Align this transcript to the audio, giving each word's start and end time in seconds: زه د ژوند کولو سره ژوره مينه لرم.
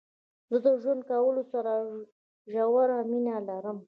زه 0.51 0.57
د 0.65 0.67
ژوند 0.81 1.01
کولو 1.09 1.41
سره 1.53 1.73
ژوره 2.51 2.97
مينه 3.09 3.35
لرم. 3.49 3.77